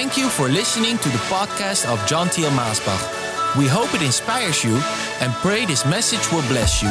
[0.00, 3.58] Thank you for listening to the podcast of John Thiel Maasbach.
[3.58, 4.80] We hope it inspires you
[5.20, 6.88] and pray this message will bless you.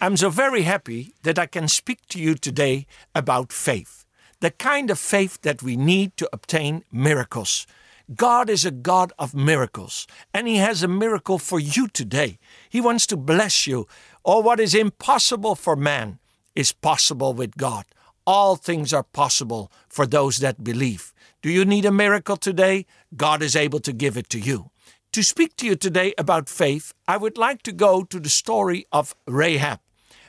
[0.00, 2.86] I'm so very happy that I can speak to you today
[3.16, 4.04] about faith,
[4.38, 7.66] the kind of faith that we need to obtain miracles.
[8.14, 12.38] God is a God of miracles, and He has a miracle for you today.
[12.68, 13.88] He wants to bless you.
[14.22, 16.20] Or what is impossible for man
[16.54, 17.84] is possible with God.
[18.26, 21.12] All things are possible for those that believe.
[21.42, 22.86] Do you need a miracle today?
[23.16, 24.70] God is able to give it to you.
[25.12, 28.86] To speak to you today about faith, I would like to go to the story
[28.90, 29.80] of Rahab.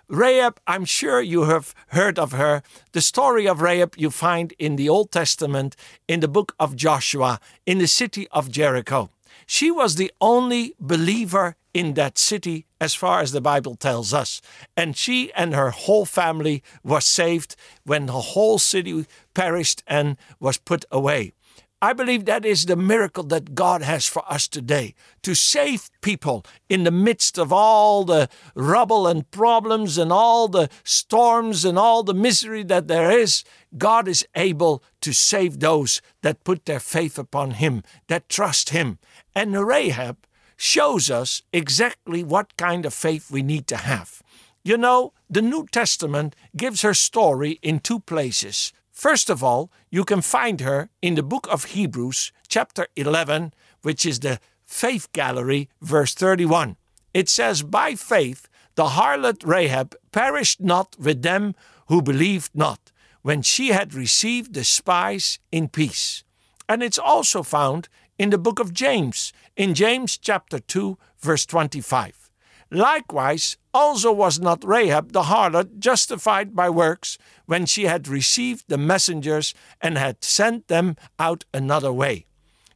[0.07, 2.62] Rahab, I'm sure you have heard of her.
[2.91, 5.76] The story of Rahab you find in the Old Testament,
[6.07, 9.09] in the book of Joshua, in the city of Jericho.
[9.48, 14.41] She was the only believer in that city, as far as the Bible tells us.
[14.77, 20.59] And she and her whole family were saved when the whole city perished and was
[20.59, 21.34] put away.
[21.82, 26.46] I believe that is the miracle that God has for us today to save people
[26.70, 32.04] in the midst of all the rubble and problems and all the storms and all
[32.04, 33.43] the misery that there is.
[33.77, 38.99] God is able to save those that put their faith upon Him, that trust Him.
[39.35, 40.18] And Rahab
[40.57, 44.21] shows us exactly what kind of faith we need to have.
[44.63, 48.73] You know, the New Testament gives her story in two places.
[48.91, 54.05] First of all, you can find her in the book of Hebrews, chapter 11, which
[54.05, 56.77] is the faith gallery, verse 31.
[57.13, 61.55] It says, By faith, the harlot Rahab perished not with them
[61.87, 66.23] who believed not, when she had received the spies in peace.
[66.67, 72.30] And it's also found in the book of James, in James chapter 2, verse 25.
[72.72, 78.78] Likewise, also was not Rahab the harlot justified by works when she had received the
[78.78, 82.25] messengers and had sent them out another way.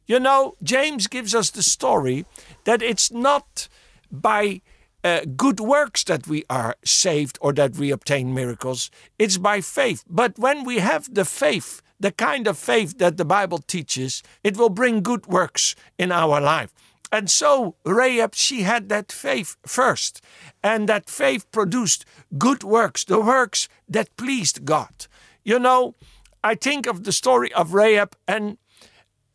[0.06, 2.26] You know, James gives us the story
[2.64, 3.68] that it's not
[4.10, 4.60] by
[5.02, 10.04] uh, good works that we are saved or that we obtain miracles, it's by faith.
[10.08, 14.56] But when we have the faith, the kind of faith that the Bible teaches, it
[14.56, 16.72] will bring good works in our life.
[17.12, 20.22] And so Rahab, she had that faith first,
[20.62, 22.04] and that faith produced
[22.38, 25.06] good works, the works that pleased God.
[25.44, 25.94] You know,
[26.42, 28.58] I think of the story of Rahab, and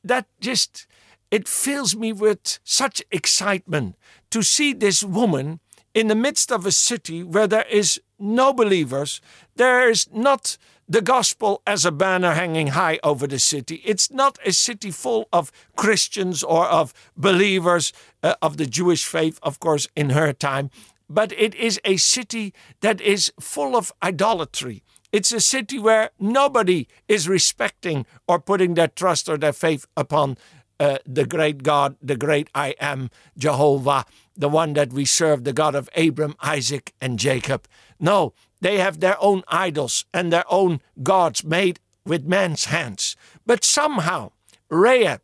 [0.04, 0.88] that just
[1.32, 3.96] it fills me with such excitement
[4.32, 5.60] to see this woman
[5.94, 9.22] in the midst of a city where there is no believers,
[9.56, 13.82] there is not the gospel as a banner hanging high over the city.
[13.86, 17.92] It's not a city full of Christians or of believers
[18.22, 20.70] uh, of the Jewish faith, of course, in her time,
[21.10, 24.84] but it is a city that is full of idolatry.
[25.12, 30.38] It's a city where nobody is respecting or putting their trust or their faith upon
[30.80, 35.54] uh, the great God, the great I am, Jehovah, the one that we serve, the
[35.54, 37.68] God of Abram, Isaac, and Jacob.
[38.00, 43.16] No, they have their own idols and their own gods made with man's hands.
[43.46, 44.32] But somehow,
[44.70, 45.22] Rahab,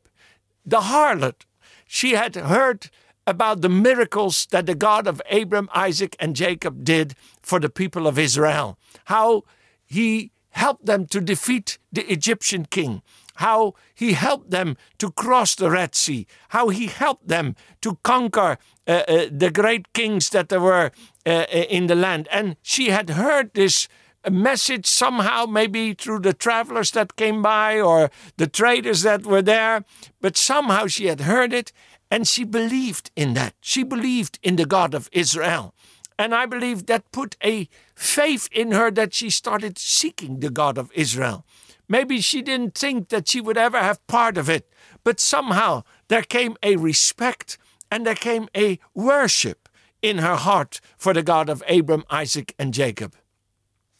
[0.66, 1.46] the harlot,
[1.88, 2.90] she had heard
[3.28, 8.08] about the miracles that the God of Abram, Isaac, and Jacob did for the people
[8.08, 8.78] of Israel.
[9.06, 9.44] How
[9.86, 13.02] he helped them to defeat the Egyptian king,
[13.36, 18.58] how he helped them to cross the Red Sea, how he helped them to conquer
[18.88, 20.92] uh, uh, the great kings that there were
[21.25, 22.28] uh, uh, in the land.
[22.31, 23.88] And she had heard this
[24.30, 29.84] message somehow, maybe through the travelers that came by or the traders that were there,
[30.20, 31.72] but somehow she had heard it
[32.12, 33.56] and she believed in that.
[33.62, 35.74] She believed in the God of Israel.
[36.20, 40.78] And I believe that put a faith in her that she started seeking the God
[40.78, 41.46] of Israel.
[41.91, 44.66] Maybe she didn't think that she would ever have part of it,
[45.03, 47.57] but somehow there came a respect
[47.91, 49.67] and there came a worship
[50.02, 53.17] in her heart for the God of Abram, Isaac, and Jacob.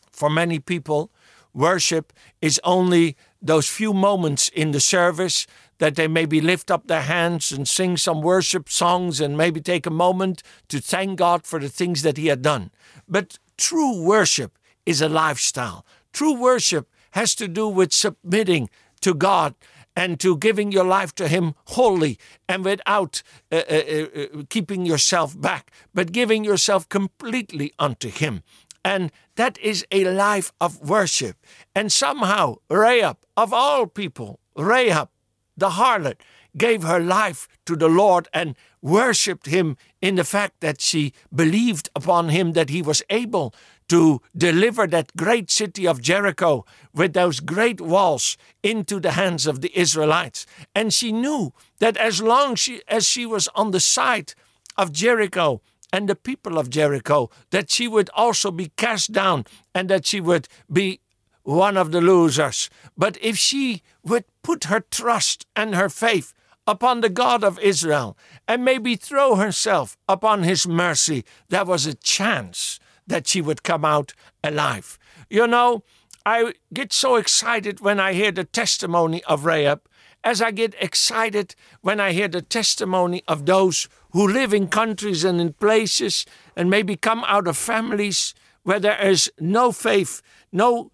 [0.10, 1.12] For many people,
[1.54, 5.46] worship is only those few moments in the service
[5.80, 9.86] that they maybe lift up their hands and sing some worship songs and maybe take
[9.86, 12.72] a moment to thank God for the things that He had done.
[13.06, 15.86] But true worship is a lifestyle.
[16.14, 18.70] True worship has to do with submitting
[19.02, 19.56] to God
[19.96, 22.18] and to giving your life to Him wholly
[22.48, 28.44] and without uh, uh, uh, keeping yourself back, but giving yourself completely unto Him.
[28.84, 31.38] And that is a life of worship.
[31.76, 35.10] And somehow, Rahab, of all people, Rahab,
[35.56, 36.20] the harlot,
[36.58, 41.90] gave her life to the Lord and worshiped Him in the fact that she believed
[41.96, 43.54] upon Him that He was able
[43.92, 49.60] to deliver that great city of Jericho with those great walls into the hands of
[49.60, 50.46] the Israelites.
[50.74, 54.34] And she knew that as long she, as she was on the side
[54.78, 55.62] of Jericho
[55.92, 59.44] and the people of Jericho, that she would also be cast down
[59.76, 61.02] and that she would be
[61.44, 62.70] one of the losers.
[62.98, 66.32] But if she would put her trust and her faith
[66.66, 68.18] upon the God of Israel
[68.48, 73.86] and maybe throw herself upon his mercy, there was a chance that she would come
[73.86, 74.14] out
[74.44, 74.98] alive.
[75.30, 75.84] You know,
[76.26, 79.82] I get so excited when I hear the testimony of Rahab,
[80.24, 85.24] as I get excited when I hear the testimony of those who live in countries
[85.24, 86.26] and in places
[86.56, 90.22] and maybe come out of families where there is no faith,
[90.52, 90.92] no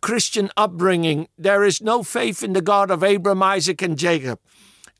[0.00, 4.40] Christian upbringing, there is no faith in the God of Abraham, Isaac, and Jacob.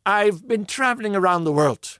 [0.06, 1.98] I've been traveling around the world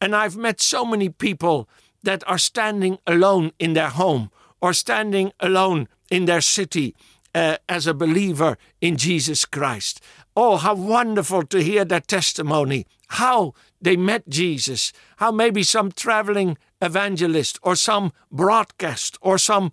[0.00, 1.68] and I've met so many people
[2.02, 6.94] that are standing alone in their home or standing alone in their city
[7.34, 10.00] uh, as a believer in Jesus Christ.
[10.36, 16.56] Oh, how wonderful to hear their testimony, how they met Jesus, how maybe some traveling
[16.80, 19.72] evangelist or some broadcast or some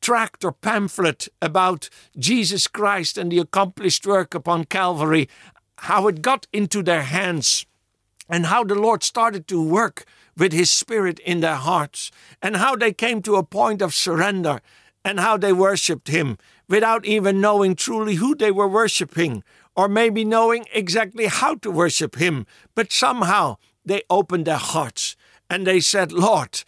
[0.00, 5.28] tract or pamphlet about Jesus Christ and the accomplished work upon Calvary,
[5.78, 7.66] how it got into their hands
[8.28, 10.04] and how the Lord started to work
[10.36, 12.10] with His Spirit in their hearts,
[12.42, 14.60] and how they came to a point of surrender,
[15.04, 16.38] and how they worshiped Him
[16.68, 19.42] without even knowing truly who they were worshiping,
[19.76, 22.46] or maybe knowing exactly how to worship Him.
[22.74, 25.16] But somehow they opened their hearts
[25.48, 26.62] and they said, Lord,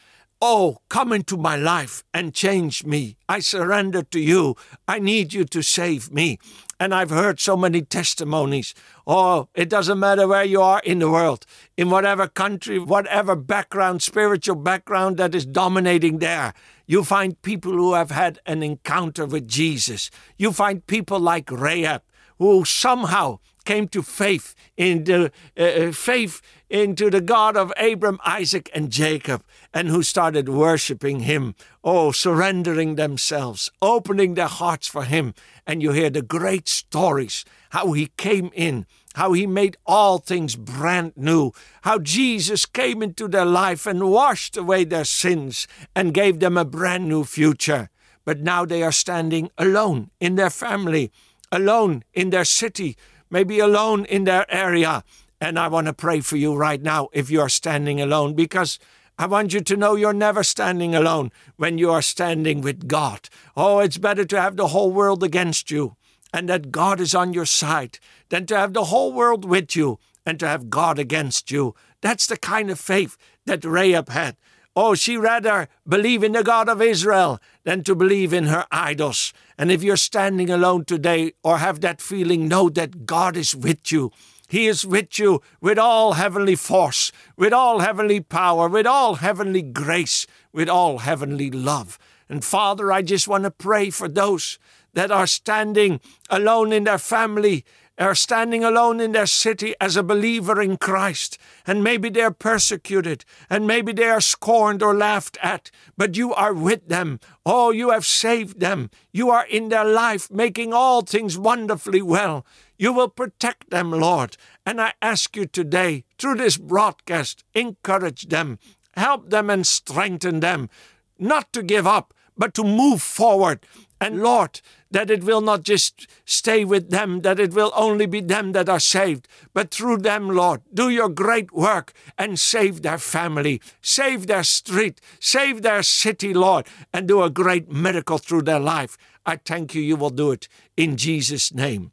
[0.45, 3.17] Oh, come into my life and change me.
[3.29, 4.57] I surrender to you.
[4.89, 6.41] I need you to save me.
[6.81, 8.75] And I've heard so many testimonies.
[9.07, 11.47] Oh, it doesn't matter where you are in the world,
[11.77, 16.55] in whatever country, whatever background, spiritual background that is dominating there.
[16.89, 20.11] You find people who have had an encounter with Jesus.
[20.39, 22.03] You find people like Rahab
[22.39, 28.19] who somehow came to faith in the uh, uh, faith into the God of Abram,
[28.25, 31.55] Isaac, and Jacob, and who started worshiping him.
[31.85, 35.35] Oh, surrendering themselves, opening their hearts for him.
[35.67, 38.87] And you hear the great stories how he came in,
[39.17, 41.53] how he made all things brand new,
[41.83, 46.65] how Jesus came into their life and washed away their sins and gave them a
[46.65, 47.91] brand new future.
[48.25, 51.13] But now they are standing alone in their family,
[51.51, 52.97] alone in their city,
[53.31, 55.05] maybe alone in their area.
[55.43, 58.79] And I want to pray for you right now if you are standing alone because
[59.19, 63.29] I want you to know you're never standing alone when you are standing with God.
[63.57, 65.97] Oh, it's better to have the whole world against you
[66.33, 67.99] and that God is on your side
[68.29, 71.75] than to have the whole world with you and to have God against you.
[72.03, 74.37] That's the kind of faith that Rahab had.
[74.77, 79.33] Oh, she rather believe in the God of Israel than to believe in her idols.
[79.59, 83.91] And if you're standing alone today or have that feeling, know that God is with
[83.91, 84.13] you.
[84.53, 89.63] He is with you with all heavenly force, with all heavenly power, with all heavenly
[89.63, 91.99] grace, with all heavenly love.
[92.29, 94.59] And Father, I just want to pray for those
[94.93, 97.65] that are standing alone in their family
[97.99, 102.33] are standing alone in their city as a believer in Christ, and maybe they are
[102.33, 107.21] persecuted, and maybe they are scorned or laughed at, but you are with them.
[107.45, 108.91] Oh, you have saved them.
[109.13, 112.47] You are in their life, making all things wonderfully well.
[112.83, 114.37] You will protect them, Lord.
[114.67, 118.59] And I ask you today, through this broadcast, encourage them,
[118.97, 120.69] help them, and strengthen them,
[121.17, 123.61] not to give up, but to move forward.
[124.01, 124.61] And Lord,
[124.91, 128.69] that it will not just stay with them, that it will only be them that
[128.69, 134.27] are saved, but through them, Lord, do your great work and save their family, save
[134.27, 138.99] their street, save their city, Lord, and do a great miracle through their life.
[139.25, 141.93] I thank you, you will do it in Jesus' name.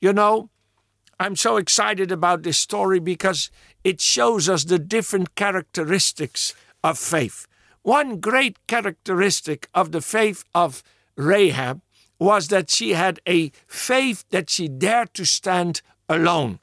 [0.00, 0.50] You know,
[1.18, 3.50] I'm so excited about this story because
[3.82, 7.46] it shows us the different characteristics of faith.
[7.82, 10.82] One great characteristic of the faith of
[11.16, 11.80] Rahab
[12.18, 16.60] was that she had a faith that she dared to stand alone.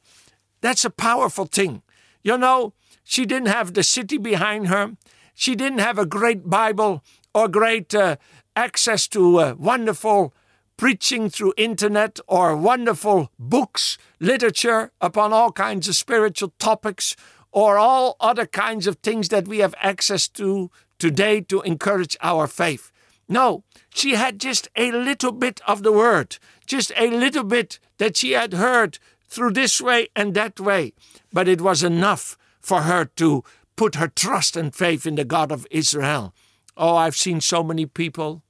[0.62, 1.82] That's a powerful thing.
[2.24, 2.74] You know,
[3.04, 4.96] she didn't have the city behind her.
[5.34, 8.16] She didn't have a great Bible or great uh,
[8.56, 10.34] access to uh, wonderful
[10.78, 17.16] preaching through internet or wonderful books, literature upon all kinds of spiritual topics
[17.52, 22.48] or all other kinds of things that we have access to today to encourage our
[22.48, 22.92] faith.
[23.28, 28.18] No, she had just a little bit of the word, just a little bit that
[28.18, 30.94] she had heard through this way and that way.
[31.32, 33.44] But it was enough for her to
[33.76, 36.34] put her trust and faith in the God of Israel.
[36.78, 38.44] Oh, I've seen so many people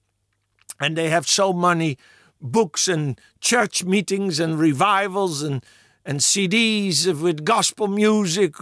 [0.80, 1.98] and they have so many
[2.52, 5.64] books and church meetings and revivals and,
[6.06, 8.56] and CDs with gospel music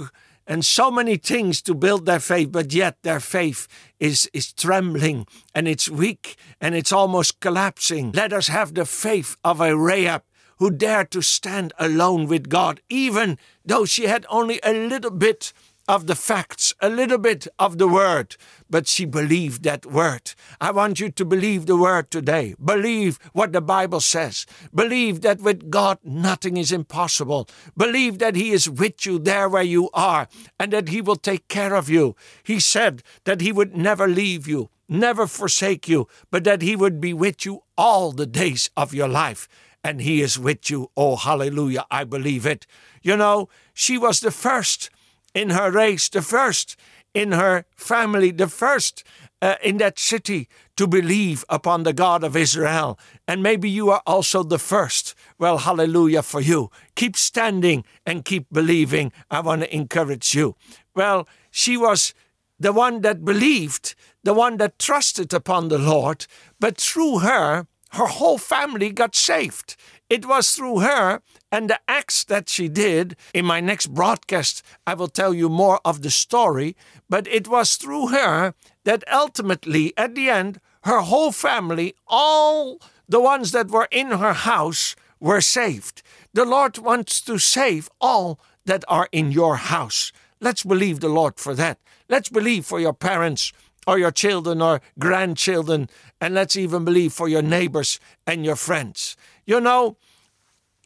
[0.45, 3.67] and so many things to build their faith, but yet their faith
[3.99, 5.25] is, is trembling
[5.55, 8.11] and it's weak and it's almost collapsing.
[8.11, 10.23] Let us have the faith of a Rahab
[10.57, 15.53] who dared to stand alone with God, even though she had only a little bit
[15.87, 18.37] of the facts, a little bit of the word,
[18.69, 20.33] but she believed that word.
[20.61, 22.55] I want you to believe the word today.
[22.63, 24.45] Believe what the Bible says.
[24.73, 27.49] Believe that with God nothing is impossible.
[27.75, 30.27] Believe that He is with you there where you are
[30.59, 32.15] and that He will take care of you.
[32.43, 37.01] He said that He would never leave you, never forsake you, but that He would
[37.01, 39.49] be with you all the days of your life.
[39.83, 40.91] And He is with you.
[40.95, 41.85] Oh, hallelujah.
[41.91, 42.65] I believe it.
[43.01, 44.89] You know, she was the first
[45.33, 46.75] in her race, the first
[47.13, 49.03] in her family, the first
[49.41, 50.47] uh, in that city
[50.77, 52.97] to believe upon the God of Israel.
[53.27, 55.15] And maybe you are also the first.
[55.37, 56.71] Well, hallelujah for you.
[56.95, 59.11] Keep standing and keep believing.
[59.29, 60.55] I want to encourage you.
[60.95, 62.13] Well, she was
[62.59, 66.25] the one that believed, the one that trusted upon the Lord,
[66.59, 69.75] but through her, her whole family got saved.
[70.13, 73.15] It was through her and the acts that she did.
[73.33, 76.75] In my next broadcast, I will tell you more of the story,
[77.09, 78.53] but it was through her
[78.83, 82.79] that ultimately, at the end, her whole family, all
[83.09, 86.03] the ones that were in her house, were saved.
[86.31, 90.11] The Lord wants to save all that are in your house.
[90.39, 91.79] Let's believe the Lord for that.
[92.07, 93.51] Let's believe for your parents
[93.87, 95.89] or your children or grandchildren,
[96.21, 99.17] and let's even believe for your neighbors and your friends.
[99.45, 99.97] You know,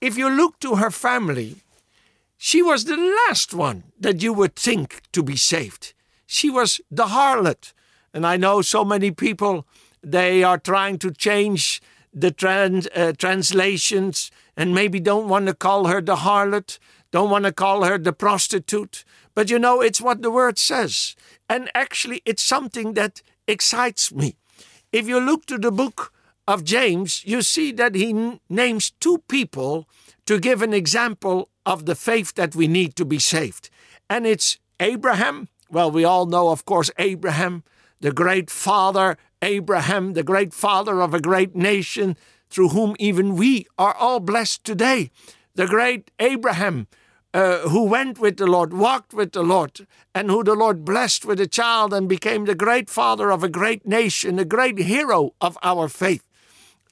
[0.01, 1.57] if you look to her family,
[2.37, 2.97] she was the
[3.27, 5.93] last one that you would think to be saved.
[6.25, 7.73] She was the harlot.
[8.13, 9.65] And I know so many people,
[10.03, 11.81] they are trying to change
[12.13, 16.79] the trans, uh, translations and maybe don't want to call her the harlot,
[17.11, 19.03] don't want to call her the prostitute.
[19.35, 21.15] But you know, it's what the word says.
[21.49, 24.35] And actually, it's something that excites me.
[24.91, 26.11] If you look to the book
[26.48, 29.88] of James, you see that he names two people
[30.25, 33.70] to give an example of the faith that we need to be saved.
[34.10, 35.50] And it's Abraham.
[35.70, 37.63] Well, we all know, of course, Abraham,
[38.00, 42.16] the great father, Abraham, the great father of a great nation,
[42.50, 45.12] through whom even we are all blessed today.
[45.56, 46.88] The great Abraham,
[47.34, 49.86] uh, who went with the Lord, walked with the Lord,
[50.16, 53.50] and who the Lord blessed with a child and became the great father of a
[53.50, 56.26] great nation, a great hero of our faith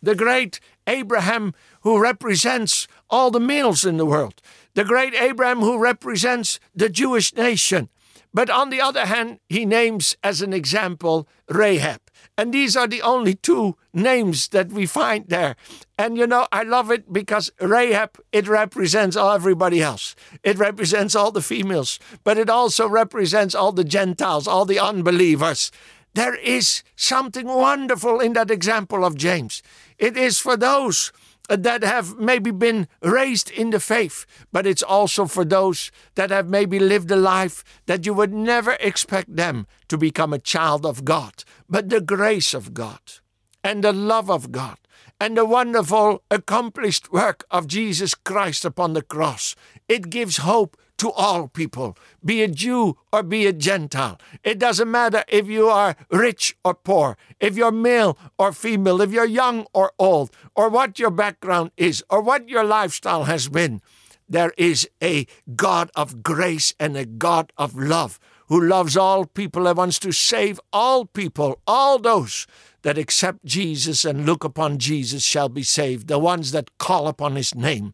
[0.06, 4.42] the great Abraham who represents all the males in the world,
[4.76, 7.90] the great Abraham who represents the Jewish nation.
[8.34, 12.02] But on the other hand, he names as an example Rahab.
[12.38, 15.56] And these are the only two names that we find there.
[15.98, 20.16] And you know, I love it because Rahab, it represents all everybody else.
[20.44, 25.72] It represents all the females, but it also represents all the Gentiles, all the unbelievers.
[26.15, 29.62] There is something wonderful in that example of James.
[30.00, 31.12] It is for those
[31.50, 36.48] that have maybe been raised in the faith, but it's also for those that have
[36.48, 41.03] maybe lived a life that you would never expect them to become a child of
[41.03, 41.43] God.
[41.69, 43.19] But the grace of God
[43.62, 44.77] and the love of God
[45.19, 49.53] and the wonderful accomplished work of Jesus Christ upon the cross,
[49.89, 54.20] it gives hope to all people, be a Jew or be a Gentile.
[54.44, 59.12] It doesn't matter if you are rich or poor, if you're male or female, if
[59.12, 63.82] you're young or old, or what your background is, or what your lifestyle has been.
[64.28, 69.68] There is a God of grace and a God of love who loves all people
[69.68, 72.48] and wants to save all people, all those
[72.84, 77.36] that accept Jesus and look upon Jesus shall be saved, the ones that call upon
[77.36, 77.94] his name.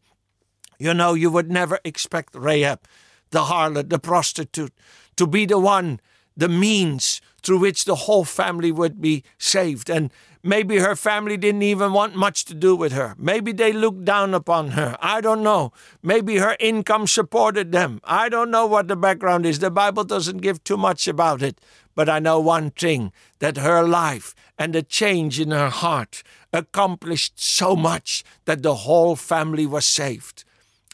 [0.81, 2.79] You know, you would never expect Rahab,
[3.29, 4.73] the harlot, the prostitute,
[5.15, 5.99] to be the one,
[6.35, 9.91] the means through which the whole family would be saved.
[9.91, 10.09] And
[10.41, 13.13] maybe her family didn't even want much to do with her.
[13.19, 14.97] Maybe they looked down upon her.
[14.99, 15.71] I don't know.
[16.01, 18.01] Maybe her income supported them.
[18.03, 19.59] I don't know what the background is.
[19.59, 21.61] The Bible doesn't give too much about it.
[21.93, 27.33] But I know one thing that her life and the change in her heart accomplished
[27.39, 30.43] so much that the whole family was saved.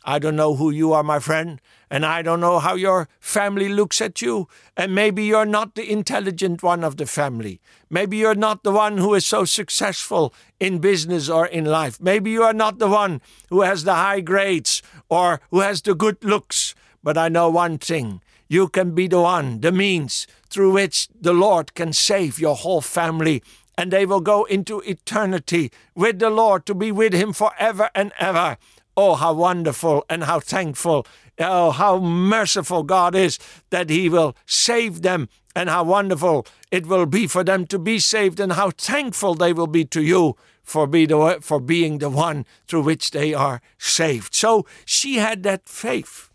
[0.09, 1.59] I don't know who you are, my friend,
[1.91, 4.47] and I don't know how your family looks at you.
[4.77, 7.59] And maybe you're not the intelligent one of the family.
[7.89, 11.99] Maybe you're not the one who is so successful in business or in life.
[11.99, 15.93] Maybe you are not the one who has the high grades or who has the
[15.93, 16.73] good looks.
[17.03, 21.33] But I know one thing you can be the one, the means through which the
[21.33, 23.43] Lord can save your whole family
[23.77, 28.11] and they will go into eternity with the Lord to be with Him forever and
[28.19, 28.57] ever.
[28.99, 31.05] Oh, how wonderful and how thankful.
[31.39, 33.37] Oh, how merciful God is
[33.69, 37.99] that He will save them, and how wonderful it will be for them to be
[37.99, 42.09] saved, and how thankful they will be to you for, be the, for being the
[42.09, 44.33] one through which they are saved.
[44.33, 46.29] So she had that faith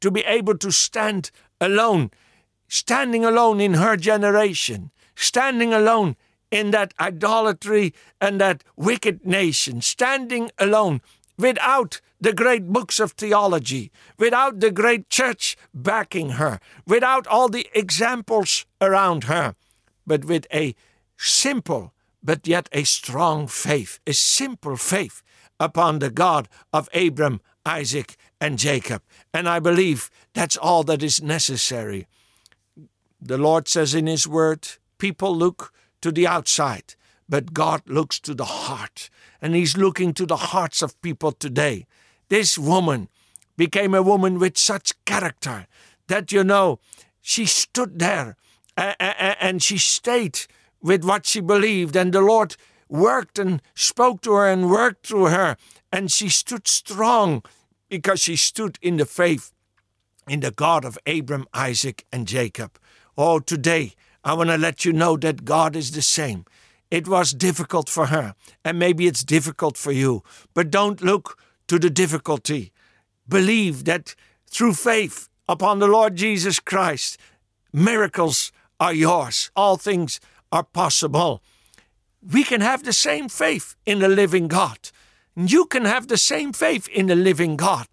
[0.00, 2.12] to be able to stand alone,
[2.68, 6.14] standing alone in her generation, standing alone
[6.50, 11.00] in that idolatry and that wicked nation, standing alone
[11.36, 17.68] without the great books of theology, without the great church backing her, without all the
[17.74, 19.54] examples around her,
[20.06, 20.74] but with a
[21.18, 25.22] simple but yet a strong faith, a simple faith
[25.60, 29.02] upon the God of Abram, Isaac, and Jacob.
[29.34, 32.06] And I believe that's all that is necessary.
[33.20, 34.66] The Lord says in His Word,
[34.96, 36.94] people look to the outside,
[37.28, 39.10] but God looks to the heart.
[39.42, 41.86] And He's looking to the hearts of people today.
[42.28, 43.08] This woman
[43.56, 45.66] became a woman with such character
[46.08, 46.80] that, you know,
[47.20, 48.36] she stood there
[48.76, 50.40] and she stayed
[50.82, 52.56] with what she believed, and the Lord
[52.88, 55.56] worked and spoke to her and worked through her,
[55.90, 57.42] and she stood strong
[57.88, 59.52] because she stood in the faith
[60.28, 62.78] in the God of Abram, Isaac, and Jacob.
[63.16, 66.44] Oh, today I want to let you know that God is the same.
[66.90, 71.78] It was difficult for her, and maybe it's difficult for you, but don't look to
[71.78, 72.72] the difficulty.
[73.28, 74.14] Believe that
[74.50, 77.18] through faith upon the Lord Jesus Christ,
[77.72, 79.50] miracles are yours.
[79.56, 80.20] All things
[80.52, 81.42] are possible.
[82.22, 84.78] We can have the same faith in the living God.
[85.36, 87.88] You can have the same faith in the living God.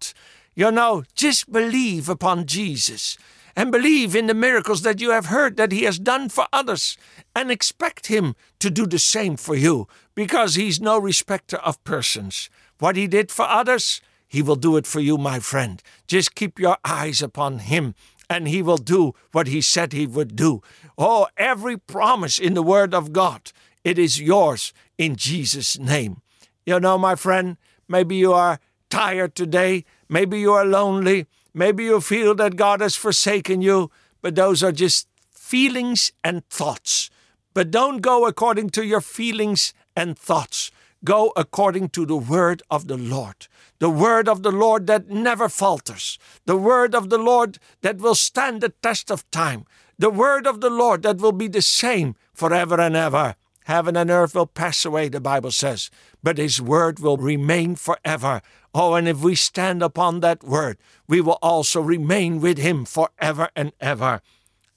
[0.54, 3.18] You know, just believe upon Jesus
[3.56, 6.96] and believe in the miracles that you have heard that He has done for others
[7.34, 12.48] and expect Him to do the same for you because He's no respecter of persons.
[12.82, 15.80] What He did for others, He will do it for you, my friend.
[16.08, 17.94] Just keep your eyes upon Him
[18.28, 20.62] and He will do what He said He would do.
[20.98, 23.52] Oh, every promise in the Word of God,
[23.84, 26.22] it is yours in Jesus' name.
[26.66, 28.58] You know, my friend, maybe you are
[28.90, 33.92] tired today, maybe you are lonely, maybe you feel that God has forsaken you,
[34.22, 37.10] but those are just feelings and thoughts.
[37.54, 40.72] But don't go according to your feelings and thoughts.
[41.04, 43.48] Go according to the word of the Lord
[43.82, 48.14] the word of the Lord that never falters, the word of the Lord that will
[48.14, 49.64] stand the test of time,
[49.98, 53.34] the word of the Lord that will be the same forever and ever.
[53.64, 55.90] Heaven and earth will pass away, the Bible says,
[56.22, 58.40] but His word will remain forever.
[58.72, 63.48] Oh, and if we stand upon that word, we will also remain with Him forever
[63.56, 64.22] and ever.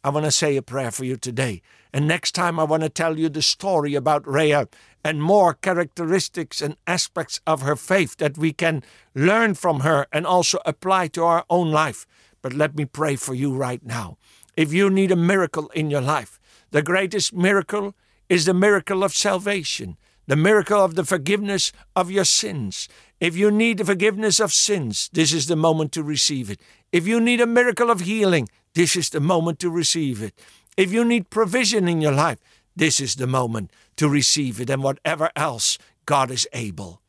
[0.03, 1.61] I want to say a prayer for you today.
[1.93, 4.73] And next time, I want to tell you the story about Rahab
[5.05, 8.81] and more characteristics and aspects of her faith that we can
[9.13, 12.07] learn from her and also apply to our own life.
[12.41, 14.17] But let me pray for you right now.
[14.57, 16.39] If you need a miracle in your life,
[16.71, 17.93] the greatest miracle
[18.29, 22.89] is the miracle of salvation, the miracle of the forgiveness of your sins.
[23.19, 26.59] If you need the forgiveness of sins, this is the moment to receive it.
[26.91, 30.33] If you need a miracle of healing, this is the moment to receive it.
[30.75, 32.39] If you need provision in your life,
[32.75, 37.01] this is the moment to receive it, and whatever else, God is able.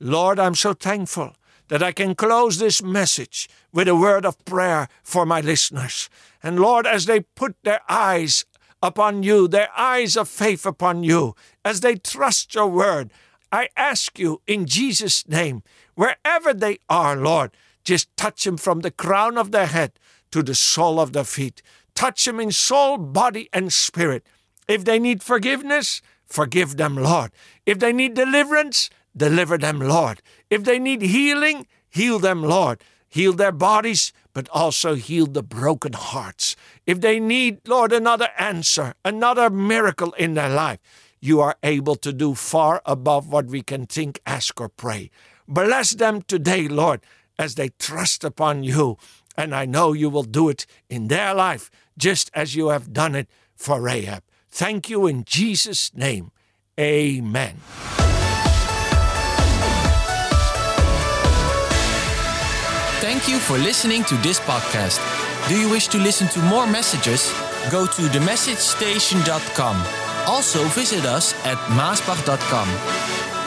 [0.00, 1.34] Lord, I'm so thankful
[1.68, 6.08] that I can close this message with a word of prayer for my listeners.
[6.42, 8.44] And Lord, as they put their eyes
[8.82, 13.10] upon you, their eyes of faith upon you, as they trust your word,
[13.50, 15.62] I ask you in Jesus' name,
[15.94, 17.50] wherever they are, Lord,
[17.82, 19.92] just touch them from the crown of their head
[20.30, 21.62] to the sole of their feet.
[21.94, 24.24] Touch them in soul, body, and spirit.
[24.68, 27.32] If they need forgiveness, forgive them, Lord.
[27.64, 30.22] If they need deliverance, deliver them, Lord.
[30.50, 32.84] If they need healing, heal them, Lord.
[33.08, 36.54] Heal their bodies, but also heal the broken hearts.
[36.86, 40.78] If they need, Lord, another answer, another miracle in their life,
[41.18, 45.10] you are able to do far above what we can think, ask, or pray.
[45.48, 47.00] Bless them today, Lord,
[47.38, 48.98] as they trust upon you.
[49.36, 53.14] And I know you will do it in their life, just as you have done
[53.14, 54.22] it for Rahab.
[54.50, 56.30] Thank you in Jesus' name.
[56.78, 57.56] Amen.
[63.00, 64.98] Thank you for listening to this podcast.
[65.48, 67.32] Do you wish to listen to more messages?
[67.70, 69.76] Go to themessagestation.com.
[70.26, 73.37] Also visit us at maasbach.com.